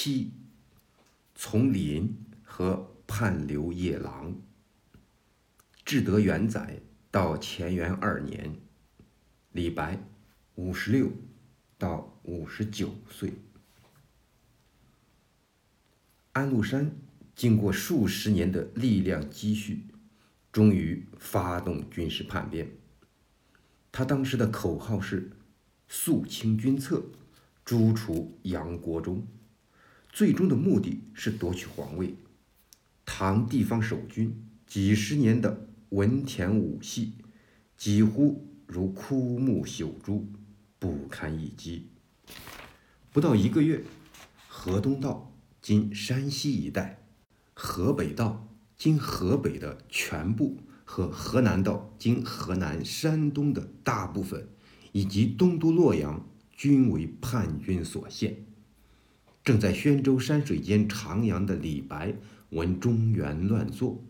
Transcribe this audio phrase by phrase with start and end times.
[0.00, 0.30] 七，
[1.34, 4.32] 从林和叛流夜郎。
[5.84, 8.54] 至德元载到乾元二年，
[9.50, 10.00] 李白
[10.54, 11.10] 五十六
[11.76, 13.32] 到五十九岁。
[16.30, 16.96] 安禄山
[17.34, 19.84] 经过数十年的力量积蓄，
[20.52, 22.70] 终于发动军事叛变。
[23.90, 25.32] 他当时的口号是
[25.88, 27.04] “肃清军侧，
[27.64, 29.26] 诛除杨国忠”，
[30.08, 32.14] 最终的目的是夺取皇位。
[33.04, 37.12] 唐地方守军几十年的文田武系，
[37.76, 40.26] 几乎如枯木朽竹，
[40.78, 41.88] 不堪一击。
[43.12, 43.82] 不到一个月，
[44.48, 45.32] 河东道。
[45.60, 47.02] 今山西一带，
[47.52, 54.48] 河北道今河北的全部和河南道今河南、山东的大部分，
[54.92, 58.46] 以及东都洛阳，均为叛军所陷。
[59.48, 62.14] 正在宣州山水间徜徉的李白，
[62.50, 64.04] 闻中原乱作，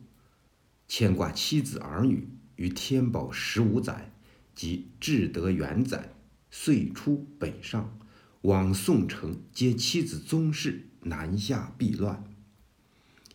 [0.88, 4.10] 牵挂妻子儿女，于天宝十五载，
[4.56, 6.12] 即至德元载，
[6.50, 7.96] 遂出北上，
[8.40, 10.88] 往宋城接妻子宗室。
[11.02, 12.24] 南下避乱，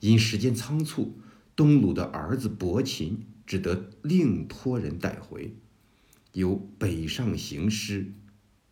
[0.02, 1.18] 因时间仓促，
[1.56, 5.56] 东鲁的儿子伯禽只得另托人带回。
[6.34, 8.12] 有北上行诗，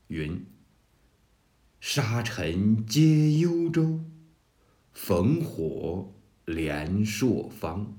[0.09, 0.46] 云
[1.82, 4.02] ：“沙尘皆幽州，
[4.96, 6.14] 烽火
[6.46, 7.98] 连朔方。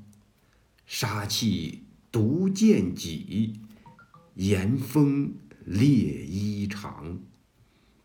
[0.86, 3.60] 杀气独见己，
[4.36, 5.34] 严风
[5.66, 7.18] 烈衣裳。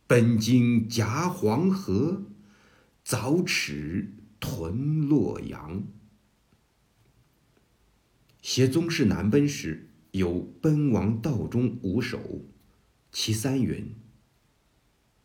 [0.08, 2.23] 奔经夹黄河。”
[3.05, 5.83] 早齿屯洛阳。
[8.42, 12.42] 写宗室南奔时，有奔王道中五首，
[13.11, 13.95] 其三云：“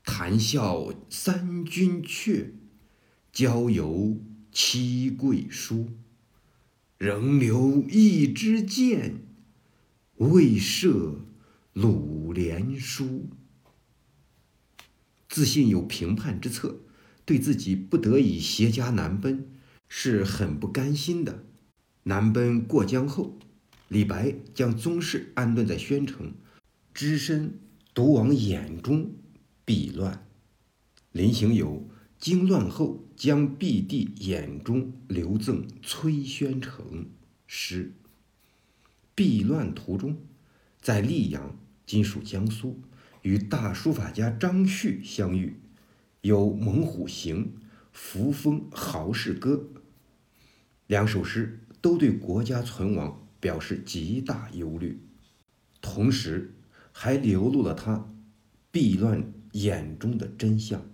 [0.04, 2.52] 谈笑三军阙，
[3.32, 5.88] 交游七贵书。
[6.98, 9.24] 仍留一支箭，
[10.16, 11.20] 未射
[11.72, 13.28] 鲁连书。”
[15.28, 16.80] 自信有平叛之策。
[17.24, 19.48] 对自己不得已携家南奔，
[19.88, 21.44] 是很不甘心的。
[22.02, 23.38] 南奔过江后，
[23.86, 26.34] 李白将宗室安顿在宣城，
[26.92, 27.60] 只身
[27.94, 29.12] 独往兖中
[29.64, 30.26] 避乱。
[31.12, 37.10] 临行有“经乱后将避地眼中留赠崔宣城”
[37.46, 37.92] 诗。
[39.14, 40.16] 避乱途中，
[40.80, 42.80] 在溧阳（今属江苏）
[43.22, 45.60] 与大书法家张旭相遇。
[46.22, 47.44] 有《猛虎行》
[47.92, 49.68] 《扶风豪士歌》
[50.86, 55.00] 两首诗，都对国家存亡表示极大忧虑，
[55.80, 56.54] 同时
[56.92, 58.08] 还流露了他
[58.70, 60.90] 避乱眼中的真相。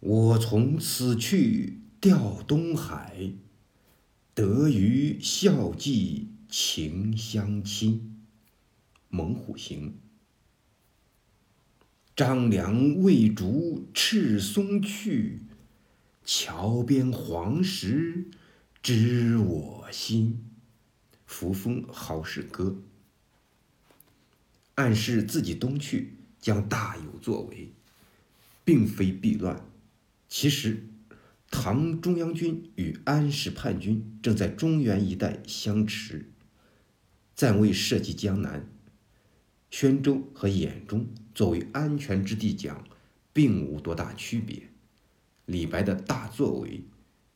[0.00, 3.32] 我从此去钓东海，
[4.34, 8.24] 得鱼孝寄情相亲。
[9.14, 9.90] 《猛虎行》。
[12.16, 15.42] 张良为逐赤松去，
[16.24, 18.26] 桥边黄石
[18.82, 20.44] 知我心。
[21.24, 22.76] 扶风好事歌，
[24.74, 27.72] 暗示自己东去将大有作为，
[28.64, 29.64] 并非避乱。
[30.28, 30.84] 其实，
[31.50, 36.30] 唐中央军与安史叛军正在中原一带相持，
[37.34, 38.68] 暂未涉及江南。
[39.70, 42.84] 宣州和兖中作为安全之地讲，
[43.32, 44.68] 并无多大区别。
[45.46, 46.84] 李白的大作为，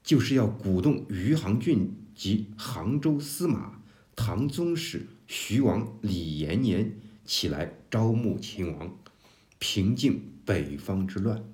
[0.03, 3.81] 就是要鼓动余杭郡及杭州司马、
[4.15, 8.97] 唐宗室、徐王李延年起来招募秦王，
[9.59, 11.44] 平静北方之乱，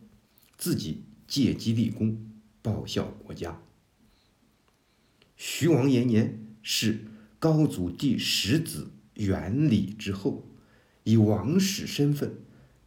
[0.56, 3.60] 自己借机立功，报效国家。
[5.36, 7.06] 徐王延年是
[7.38, 10.46] 高祖第十子元礼之后。
[11.04, 12.36] 以王室身份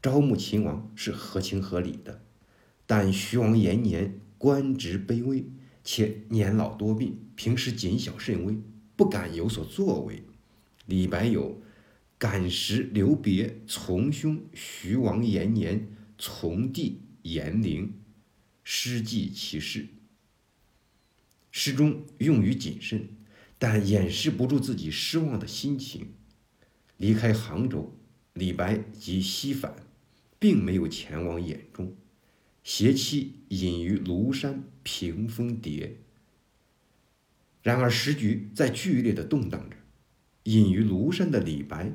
[0.01, 2.21] 招募秦王是合情合理的，
[2.87, 5.45] 但徐王延年官职卑微，
[5.83, 8.57] 且年老多病，平时谨小慎微，
[8.95, 10.23] 不敢有所作为。
[10.85, 11.61] 李白有
[12.27, 15.87] “感时留别从兄徐王延年，
[16.17, 17.93] 从弟延陵”
[18.65, 19.89] 诗记其事。
[21.51, 23.09] 诗中用于谨慎，
[23.59, 26.13] 但掩饰不住自己失望的心情。
[26.97, 27.95] 离开杭州。
[28.33, 29.75] 李白即西返，
[30.39, 31.95] 并没有前往兖中，
[32.63, 35.99] 携妻隐于庐山屏风叠。
[37.61, 39.77] 然而时局在剧烈的动荡着，
[40.43, 41.93] 隐于庐山的李白，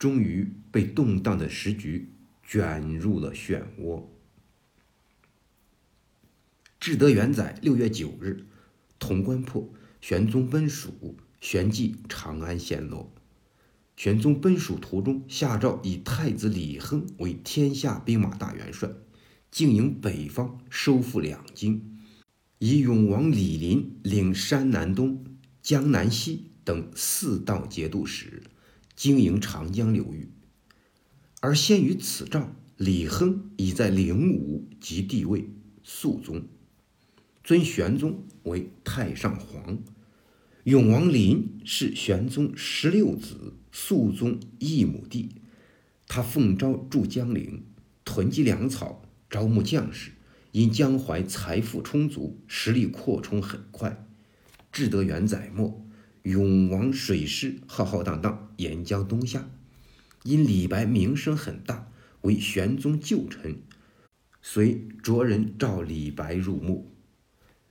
[0.00, 4.06] 终于被动荡的时局卷入了漩涡。
[6.80, 8.46] 至德元载六月九日，
[8.98, 9.70] 潼关破，
[10.00, 13.12] 玄宗奔蜀，旋即长安陷落。
[13.94, 18.88] 玄宗奔蜀途中，下诏以太子李亨为天下兵马大元帅，
[19.50, 22.00] 经营北方，收复两京，
[22.58, 25.26] 以永王李璘领山南东、
[25.60, 28.42] 江南西等四道节度使，
[29.00, 30.28] 经营长江流域。
[31.40, 35.48] 而先于此诏，李亨已在灵武即帝位
[35.82, 36.42] 肃宗，
[37.42, 39.78] 尊玄宗为太上皇。
[40.64, 43.54] 永王林是玄宗十六子。
[43.72, 45.30] 肃宗一亩地，
[46.06, 47.64] 他奉诏驻江陵，
[48.04, 50.10] 囤积粮草，招募将士。
[50.52, 54.06] 因江淮财富充足，实力扩充很快。
[54.70, 55.86] 至德元载末，
[56.22, 59.50] 永王水师浩浩荡荡沿江东下。
[60.22, 61.90] 因李白名声很大，
[62.22, 63.56] 为玄宗旧臣，
[64.42, 66.90] 遂着人召李白入墓。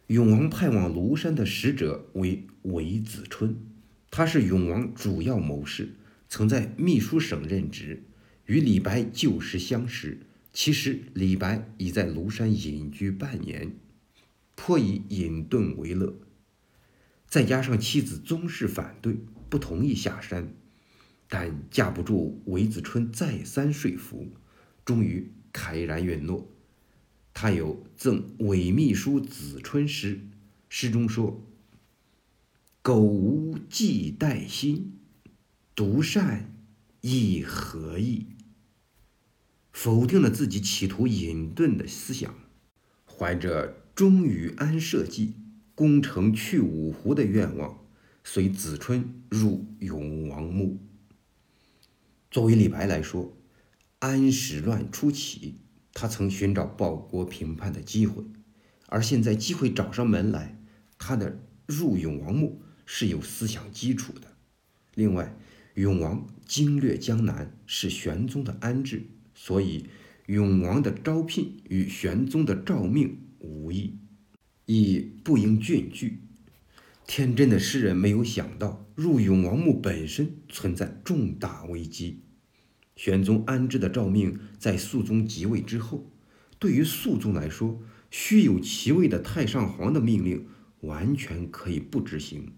[0.07, 3.55] 永王派往庐山的使者为韦子春。
[4.09, 5.93] 他是永王主要谋士，
[6.27, 8.01] 曾在秘书省任职，
[8.47, 10.21] 与李白旧时相识。
[10.51, 13.75] 其实李白已在庐山隐居半年，
[14.55, 16.15] 颇以隐遁为乐。
[17.29, 19.15] 再加上妻子宗室反对，
[19.49, 20.51] 不同意下山，
[21.27, 24.33] 但架不住韦子春再三说服，
[24.83, 26.49] 终于慨然允诺。
[27.31, 30.21] 他有赠韦秘书子春诗，
[30.67, 31.45] 诗中说。
[32.81, 34.93] 苟无忌待心，
[35.75, 36.55] 独善
[37.01, 38.25] 亦何益？
[39.71, 42.33] 否定了自己企图隐遁的思想，
[43.05, 45.35] 怀着终于安社稷、
[45.79, 47.79] 攻城去五湖的愿望，
[48.21, 50.77] 随子春入永王墓。
[52.29, 53.37] 作为李白来说，
[53.99, 55.61] 安史乱初起，
[55.93, 58.25] 他曾寻找报国平叛的机会，
[58.87, 60.61] 而现在机会找上门来，
[60.97, 62.61] 他的入永王墓。
[62.85, 64.35] 是有思想基础的。
[64.95, 65.33] 另外，
[65.75, 69.03] 永王经略江南是玄宗的安置，
[69.33, 69.87] 所以
[70.25, 73.97] 永王的招聘与玄宗的诏命无异，
[74.71, 76.19] 亦不应郡惧。
[77.07, 82.21] 天真的诗人没有想到，入永王墓本身存在重大危机。
[82.95, 86.11] 玄宗安置的诏命在肃宗即位之后，
[86.59, 87.81] 对于肃宗来说，
[88.11, 90.45] 虚有其位的太上皇的命令
[90.81, 92.53] 完全可以不执行。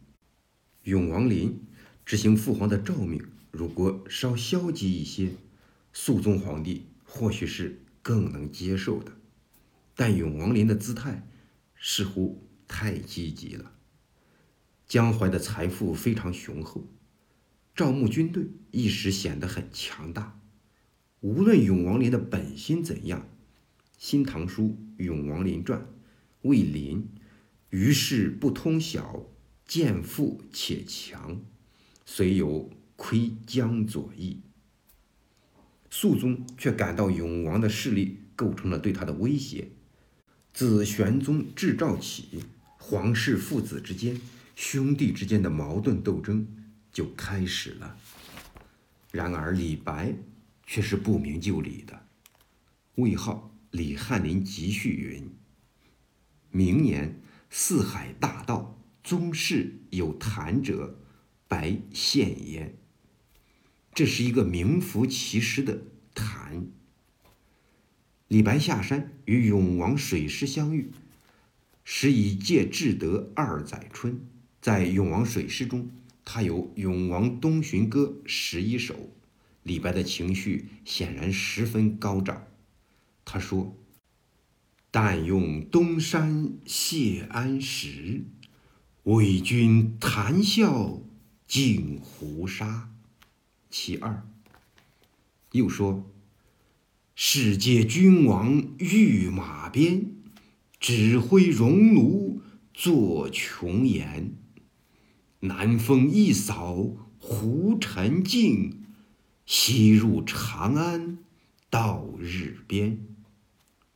[0.83, 1.61] 永王林
[2.05, 5.29] 执行父皇的诏命，如果稍消极一些，
[5.93, 9.13] 肃宗皇帝或许是更能接受的。
[9.95, 11.25] 但永王林的姿态
[11.81, 13.73] 似乎太积极了。
[14.87, 16.87] 江淮的财富非常雄厚，
[17.75, 20.39] 赵牧军队一时显得很强大。
[21.19, 23.19] 无论永王林的本心怎样，
[23.97, 25.81] 《新唐书·永王林传》
[26.43, 27.09] 魏林
[27.71, 29.27] 于是不通晓。
[29.63, 31.41] 见富且强，
[32.05, 34.41] 虽有窥江左意。
[35.89, 39.69] 肃宗却感到永王的势力构成了对他的威胁。
[40.53, 42.43] 自玄宗制诏起，
[42.77, 44.19] 皇室父子之间、
[44.55, 46.47] 兄弟之间的矛盾斗争
[46.91, 47.97] 就开始了。
[49.11, 50.15] 然而李白
[50.65, 52.07] 却是不明就里的。
[52.95, 55.33] 魏号李翰林集序云
[56.51, 60.99] ：“明年四海大道。”宗室有谈者，
[61.47, 62.77] 白献焉。
[63.95, 65.81] 这是一个名副其实的
[66.13, 66.67] 谈。
[68.31, 70.89] 李白下山与永王水师相遇，
[71.83, 74.21] 时已届至德二载春。
[74.61, 75.91] 在永王水师中，
[76.23, 79.09] 他有《永王东巡歌》十一首。
[79.63, 82.47] 李白的情绪显然十分高涨。
[83.25, 83.75] 他说
[84.89, 88.23] ：“但用东山谢安石。”
[89.03, 91.01] 为君谈笑
[91.45, 92.89] 尽胡沙，
[93.69, 94.25] 其二。
[95.51, 96.09] 又说：
[97.23, 100.15] 世界君王御马鞭，
[100.79, 102.41] 指挥戎奴
[102.73, 104.33] 作琼言。
[105.41, 108.81] 南风一扫胡尘静，
[109.45, 111.19] 西入长安
[111.69, 113.05] 到日边。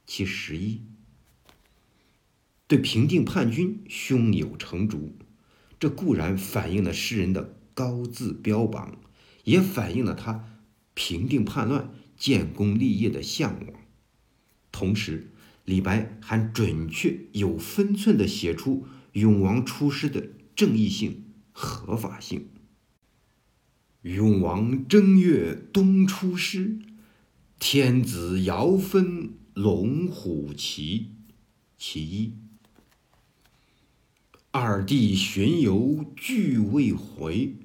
[0.06, 0.84] 其十一。
[2.68, 5.18] 对平定叛军胸有成竹，
[5.80, 9.00] 这固然反映了诗人的高自标榜，
[9.46, 10.48] 也反映了他
[10.94, 13.80] 平定叛乱、建功立业的向往。
[14.72, 15.32] 同时，
[15.64, 22.50] 李白还准确有分寸地写出永王出师的正义性、合法性。
[24.02, 26.78] 永王正月东出师，
[27.58, 31.12] 天子遥分龙虎旗，
[31.78, 32.34] 其一。
[34.52, 37.56] 二弟巡游俱未回，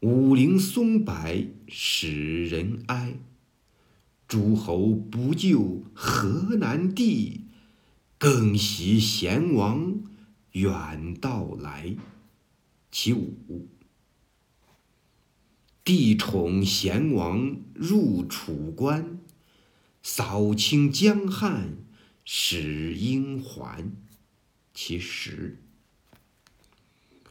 [0.00, 1.14] 五陵松柏
[1.68, 3.14] 使人哀。
[4.28, 7.46] 诸侯不救河南地，
[8.18, 10.02] 更喜贤王
[10.52, 11.96] 远道来。
[12.90, 13.68] 其五，
[15.82, 19.18] 帝宠贤王入楚关，
[20.02, 21.78] 扫清江汉
[22.22, 23.90] 使英还。
[24.74, 25.62] 其十，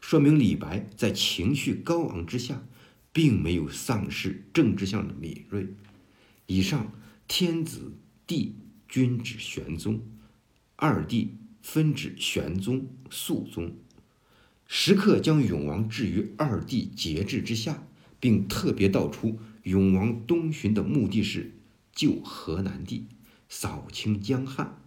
[0.01, 2.63] 说明李白在情绪高昂之下，
[3.13, 5.67] 并没有丧失政治上的敏锐。
[6.47, 6.93] 以上
[7.27, 8.55] 天子帝
[8.87, 10.01] 均指玄宗，
[10.77, 13.75] 二帝分指玄宗、肃宗，
[14.65, 17.85] 时刻将永王置于二帝节制之下，
[18.21, 21.53] 并特别道出永王东巡的目的是
[21.91, 23.07] 救河南地、
[23.49, 24.81] 扫清江汉。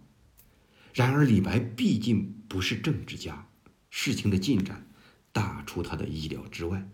[0.95, 3.47] 然而李白毕竟不是政治家，
[3.91, 4.87] 事情的进展
[5.31, 6.89] 大出他的意料之外。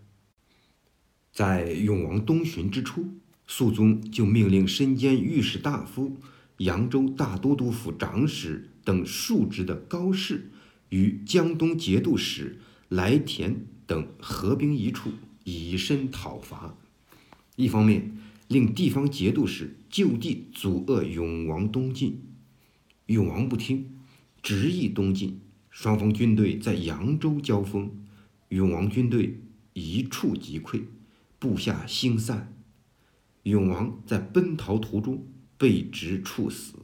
[1.32, 3.18] 在永王东巡之初。
[3.50, 6.18] 肃宗就命令身兼御史大夫、
[6.58, 10.50] 扬州大都督府长史等数职的高士，
[10.90, 12.58] 与江东节度使
[12.90, 15.10] 来田等合兵一处，
[15.44, 16.76] 以身讨伐。
[17.56, 18.12] 一方面，
[18.48, 22.20] 令地方节度使就地阻遏永王东进，
[23.06, 23.98] 永王不听，
[24.42, 25.40] 执意东进。
[25.70, 27.90] 双方军队在扬州交锋，
[28.50, 29.40] 永王军队
[29.72, 30.82] 一触即溃，
[31.38, 32.52] 部下星散。
[33.44, 35.26] 永王在奔逃途中
[35.56, 36.74] 被执处死，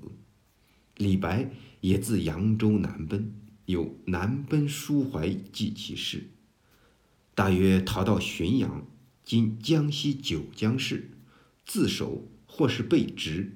[0.96, 3.34] 李白也自扬州南奔，
[3.66, 6.30] 有《南奔抒怀记》其事。
[7.34, 8.87] 大约逃到浔阳
[9.25, 11.11] （今江西九江市），
[11.66, 13.52] 自首或是被执，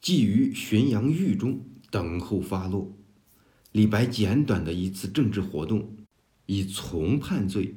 [0.00, 2.92] 寄于浔阳狱中等候发落。
[3.70, 5.96] 李白简短的一次政治活动，
[6.46, 7.76] 以从叛罪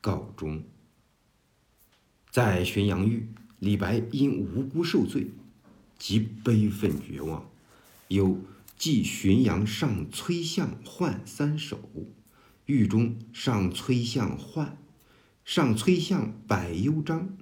[0.00, 0.62] 告终。
[2.30, 3.28] 在浔阳狱。
[3.58, 5.28] 李白因无辜受罪，
[5.98, 7.48] 极悲愤绝望，
[8.08, 8.28] 有
[8.76, 11.76] 《寄浔阳上崔相涣三首》，
[12.66, 14.72] 狱中上崔相涣，
[15.44, 17.36] 上崔相百忧章，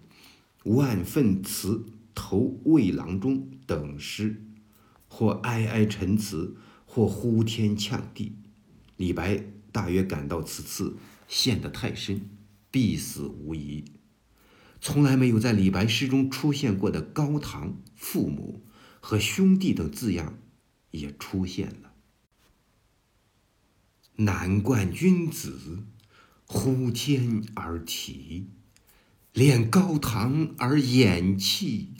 [0.64, 4.40] 万愤词投魏郎中等诗，
[5.08, 6.56] 或哀哀陈词，
[6.86, 8.36] 或呼天呛地。
[8.96, 12.28] 李白大约感到此次陷得太深，
[12.70, 13.84] 必死无疑。
[14.86, 18.66] 从来没有在李白诗中出现过的“高堂”“父母”
[19.00, 20.38] 和“兄弟”等字样，
[20.90, 21.94] 也出现了。
[24.16, 25.84] 难冠君子，
[26.44, 28.50] 呼天而啼；
[29.32, 31.94] 恋高堂而掩泣，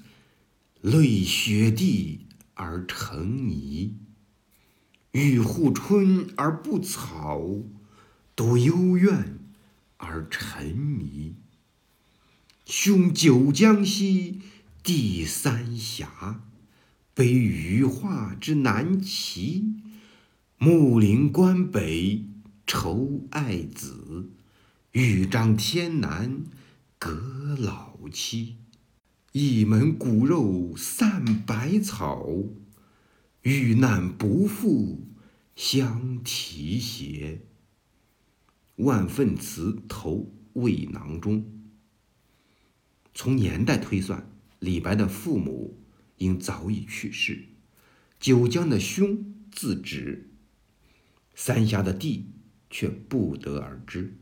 [0.83, 3.97] 泪雪地而成泥。
[5.13, 7.41] 欲护春而不草，
[8.37, 9.39] 独幽怨
[9.97, 11.37] 而沉迷。
[12.67, 14.41] 兄九江西，
[14.83, 16.41] 弟三峡，
[17.13, 19.75] 悲余化之南齐。
[20.57, 22.25] 木陵关北
[22.67, 24.31] 愁爱子，
[24.93, 26.43] 豫章天南
[26.99, 28.57] 隔老妻。
[29.33, 32.27] 一门骨肉散百草，
[33.43, 35.07] 遇难不复
[35.55, 37.45] 相提携。
[38.77, 41.45] 万愤词投未囊中。
[43.15, 44.29] 从年代推算，
[44.59, 45.79] 李白的父母
[46.19, 47.45] 应早已去世。
[48.19, 50.31] 九江的兄自指，
[51.35, 52.33] 三峡的弟
[52.71, 54.17] 却不得而知。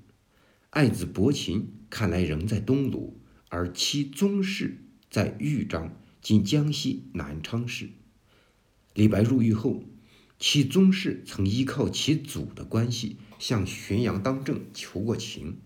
[0.71, 7.91] 爱子伯禽看来仍在东鲁，而妻宗室在豫章（今江西南昌市）。
[8.95, 9.85] 李白入狱后，
[10.39, 15.59] 其宗室曾依靠其祖的关系向浔阳当政求过情。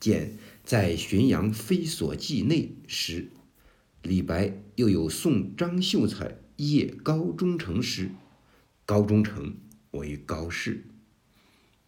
[0.00, 3.30] 见在浔阳非所记内时，
[4.02, 8.10] 李白又有送张秀才谒高忠诚时，
[8.84, 9.56] 高忠诚
[9.92, 10.84] 为高适。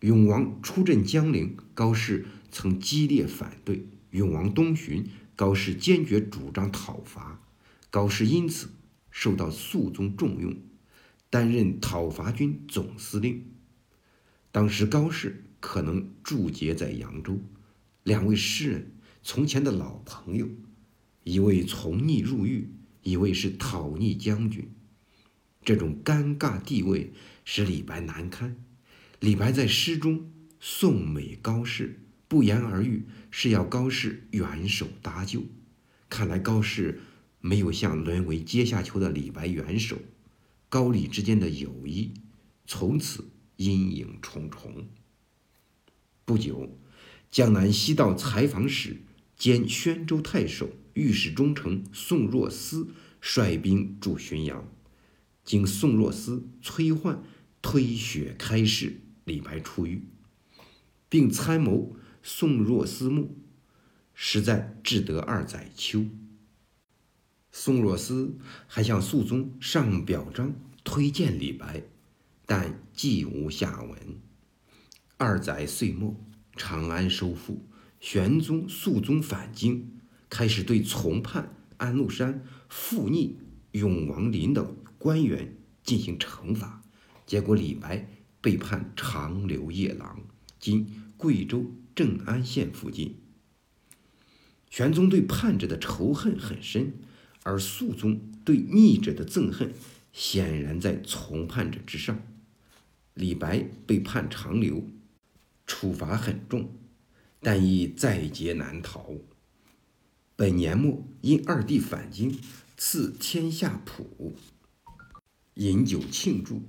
[0.00, 5.04] 永王出镇江陵，高适曾激烈反对；永王东巡，
[5.37, 7.42] 高适坚决主张讨伐。
[7.90, 8.70] 高适因此
[9.10, 10.56] 受到肃宗重用，
[11.28, 13.44] 担任讨伐军总司令。
[14.50, 17.38] 当时高适可能驻节在扬州。
[18.02, 18.92] 两位诗人
[19.23, 20.49] 从前的老朋友，
[21.25, 24.71] 一位从逆入狱，一位是讨逆将军，
[25.62, 27.12] 这种尴尬地位
[27.45, 28.57] 使李白难堪。
[29.21, 35.45] 李白在诗中颂美高适，不言而喻是要高适援手搭救。
[36.09, 37.00] 看来高适
[37.40, 39.99] 没有向沦为阶下囚的李白援手，
[40.71, 42.14] 高李之间的友谊
[42.66, 44.88] 从此阴影重重。
[46.25, 46.79] 不久，
[47.30, 49.02] 江南西道采访使
[49.37, 52.88] 兼宣州太守、御史中丞宋若思
[53.20, 54.66] 率兵驻浔阳，
[55.44, 57.22] 经宋若思催唤，
[57.62, 60.02] 推雪开市，李白出狱，
[61.08, 63.38] 并参谋宋若思墓，
[64.12, 66.06] 实在至得二载秋。
[67.52, 71.84] 宋若思还向肃宗上表彰推荐李白，
[72.44, 74.20] 但既无下文。
[75.16, 76.16] 二载岁末，
[76.62, 77.64] 长安收复，
[78.00, 79.88] 玄宗、肃宗返京，
[80.28, 83.38] 开始对从叛安禄山、复逆
[83.72, 86.82] 永王林等官员进行惩罚，
[87.24, 88.06] 结果李白
[88.42, 90.20] 被判长留夜郎
[90.60, 90.86] （今
[91.16, 91.64] 贵州
[91.94, 93.16] 正安县附近）。
[94.68, 96.92] 玄宗对叛者的仇恨很深。
[97.42, 99.72] 而肃宗对逆者的憎恨，
[100.12, 102.20] 显然在从叛者之上。
[103.14, 104.86] 李白被判长流，
[105.70, 106.74] 处罚很重，
[107.40, 109.14] 但亦在劫难逃。
[110.34, 112.36] 本年末，因二弟返京，
[112.76, 114.34] 赐天下谱，
[115.54, 116.62] 饮酒庆祝。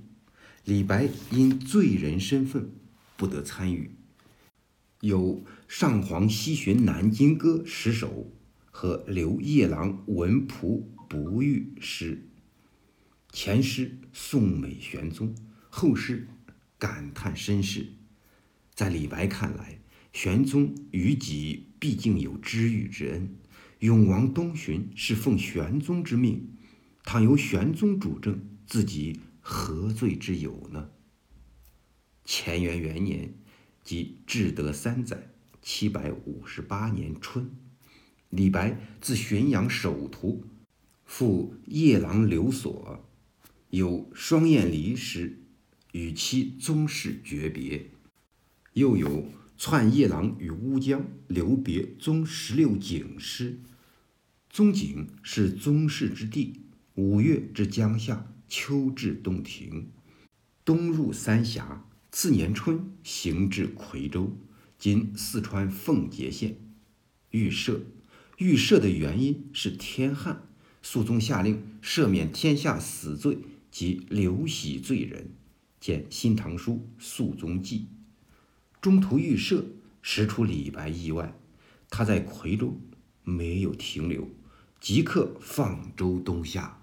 [0.64, 2.70] 李白因罪人身份，
[3.16, 3.96] 不得参与。
[5.00, 8.30] 有《上皇西巡南京歌》十首。
[8.74, 12.26] 和留夜郎文仆不遇诗，
[13.30, 15.34] 前诗颂美玄宗，
[15.68, 16.26] 后诗
[16.78, 17.92] 感叹身世。
[18.74, 19.78] 在李白看来，
[20.12, 23.36] 玄宗与己毕竟有知遇之恩，
[23.80, 26.56] 永王东巡是奉玄宗之命，
[27.04, 30.90] 倘由玄宗主政，自己何罪之有呢？
[32.24, 33.34] 乾元元年，
[33.84, 35.28] 即至德三载
[35.60, 37.50] （七百五十八年春）。
[38.30, 40.46] 李白自浔阳首徒，
[41.04, 43.04] 赴夜郎留所，
[43.68, 45.42] 有双燕离诗，
[45.92, 47.90] 与其宗室诀别；
[48.74, 53.60] 又有窜夜郎与乌江留别宗十六景诗。
[54.48, 56.60] 宗景是宗室之地，
[56.94, 59.90] 五月至江夏，秋至洞庭，
[60.64, 61.86] 冬入三峡。
[62.10, 64.36] 次年春，行至夔州
[64.78, 66.58] （今四川奉节县），
[67.30, 67.80] 预设。
[68.36, 70.48] 预设的原因是天旱，
[70.82, 73.38] 肃宗下令赦免天下死罪
[73.70, 75.30] 及流徙罪人，
[75.80, 77.88] 见《新唐书·肃宗记》。
[78.82, 79.64] 中途预设，
[80.02, 81.38] 实出李白意外，
[81.88, 82.80] 他在夔州
[83.22, 84.28] 没有停留，
[84.80, 86.82] 即刻放舟东下。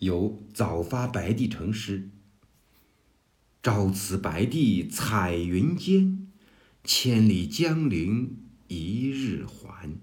[0.00, 2.10] 有早发白帝城诗
[3.62, 6.26] ：“朝辞白帝彩云间，
[6.82, 9.96] 千里江陵一日还。”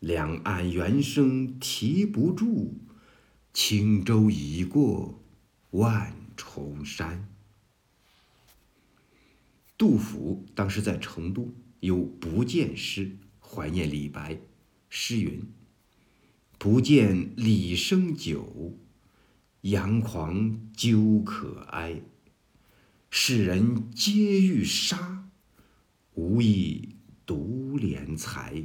[0.00, 2.74] 两岸猿声啼不住，
[3.54, 5.24] 轻舟已过
[5.70, 7.26] 万重山。
[9.78, 14.38] 杜甫当时在成都，有不见诗怀念李白。
[14.88, 15.42] 诗云
[16.58, 18.78] ：“不见李生久，
[19.62, 22.00] 杨狂究可哀。
[23.10, 25.28] 世人皆欲杀，
[26.14, 28.64] 无意独怜才。”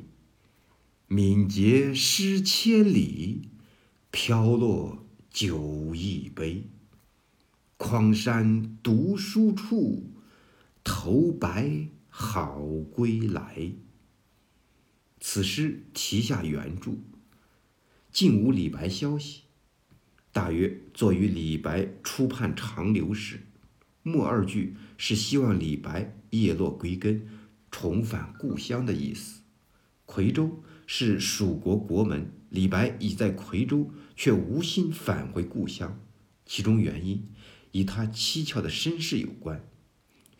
[1.08, 3.50] 敏捷诗千里，
[4.12, 6.70] 飘落酒一杯。
[7.76, 10.11] 匡山读书处，
[10.84, 13.72] 头白好归来。
[15.20, 16.92] 此诗题下原著，
[18.12, 19.42] 竟无李白消息，
[20.32, 23.42] 大约作于李白初叛长留时。
[24.04, 27.28] 末二句是希望李白叶落归根，
[27.70, 29.42] 重返故乡的意思。
[30.06, 30.64] 夔州。
[30.94, 35.98] 是蜀国国门，李白已在夔州，却无心返回故乡。
[36.46, 37.30] 其中原因
[37.72, 39.66] 与他蹊跷的身世有关，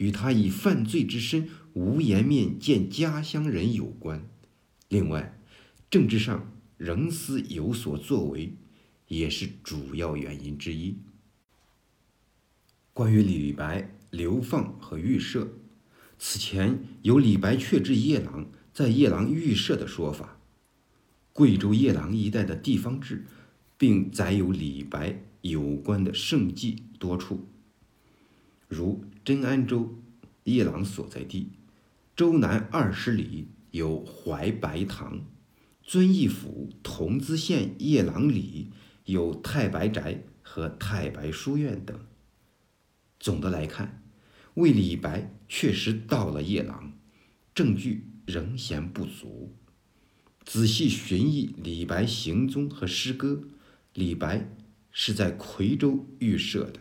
[0.02, 4.28] 与他以犯罪之身无颜面见家乡人有关。
[4.90, 5.38] 另外，
[5.92, 8.52] 政治上仍思有所作为，
[9.10, 10.98] 也是主要原因之一。
[12.94, 15.54] 关于李白流放和预设，
[16.18, 20.40] 此前有李白却至夜郎，在夜郎预设的说法。
[21.32, 23.28] 贵州夜郎一带的地方志，
[23.78, 27.46] 并载有李白有关的圣迹多处，
[28.68, 30.02] 如真安州
[30.46, 31.52] 夜郎所在地，
[32.16, 35.22] 州南二十里有怀白堂，
[35.84, 38.72] 遵义府桐梓县夜郎里
[39.06, 42.00] 有太白宅和太白书院等。
[43.20, 44.04] 总的来看，
[44.56, 46.94] 为李白确实到了夜郎，
[47.54, 49.56] 证据仍嫌不足。
[50.44, 53.44] 仔细寻忆李白行踪和诗歌，
[53.94, 54.50] 李白
[54.90, 56.80] 是在夔州预设的。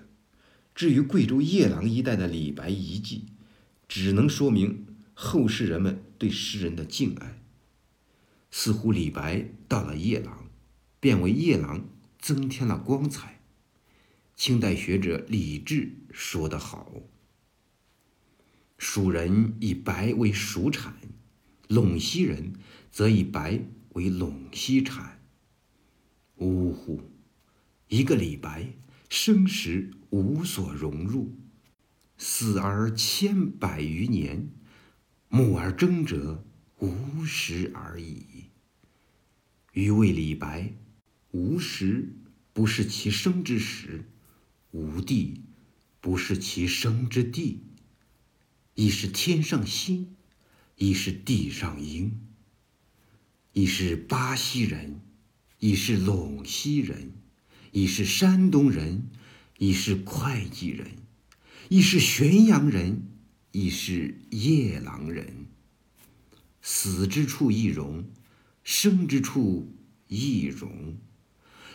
[0.81, 3.27] 至于贵州夜郎一带的李白遗迹，
[3.87, 7.43] 只能说明后世人们对诗人的敬爱。
[8.51, 10.49] 似乎李白到了夜郎，
[10.99, 11.87] 便为夜郎
[12.19, 13.43] 增添了光彩。
[14.35, 16.91] 清代学者李治说得好
[18.79, 20.97] ：“蜀人以白为蜀产，
[21.69, 22.55] 陇西人
[22.91, 25.21] 则以白为陇西产。”
[26.41, 27.03] 呜呼！
[27.89, 28.73] 一个李白，
[29.11, 31.37] 生时无所融入，
[32.17, 34.51] 死而千百余年，
[35.29, 36.47] 暮而争者
[36.79, 38.25] 无时而已。
[39.73, 40.73] 余谓李白，
[41.33, 42.15] 无时
[42.53, 44.09] 不是其生之时，
[44.71, 45.43] 无地
[46.01, 47.65] 不是其生之地，
[48.75, 50.15] 亦是天上星，
[50.77, 52.27] 亦是地上鹰，
[53.53, 55.03] 亦是巴西人。
[55.63, 57.13] 已是陇西人，
[57.73, 59.09] 已是山东人，
[59.59, 60.89] 已是会稽人，
[61.69, 63.03] 已是咸阳人，
[63.53, 65.47] 已是夜郎人。
[66.63, 68.05] 死之处亦荣，
[68.65, 69.73] 生之处
[70.09, 70.97] 亦荣，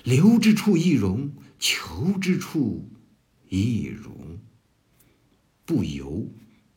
[0.03, 2.89] 留之处亦荣，求之处
[3.49, 4.39] 亦荣。
[5.65, 6.31] 不由、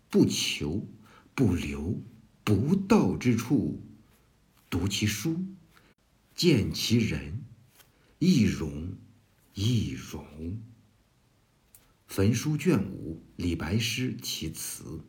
[0.09, 0.89] 不求、
[1.35, 2.03] 不留、
[2.45, 3.83] 不到之处，
[4.71, 5.45] 读其书。
[6.35, 7.45] 见其人，
[8.21, 8.97] 亦荣
[9.61, 10.63] 易容。
[12.07, 15.01] 焚书卷五，李白诗其词。